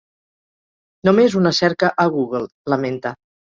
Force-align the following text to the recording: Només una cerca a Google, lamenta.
Només 1.09 1.37
una 1.41 1.53
cerca 1.59 1.91
a 2.07 2.09
Google, 2.17 2.45
lamenta. 2.77 3.17